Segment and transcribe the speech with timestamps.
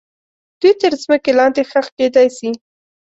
[0.59, 2.49] دوی تر مځکې لاندې ښخ کیدای سي.